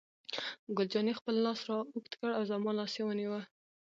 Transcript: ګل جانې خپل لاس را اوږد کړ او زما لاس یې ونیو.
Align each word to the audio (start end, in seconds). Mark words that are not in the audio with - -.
ګل 0.75 0.87
جانې 0.93 1.13
خپل 1.19 1.35
لاس 1.45 1.59
را 1.67 1.77
اوږد 1.91 2.13
کړ 2.19 2.29
او 2.37 2.43
زما 2.51 2.71
لاس 2.79 2.91
یې 2.97 3.03
ونیو. 3.05 3.37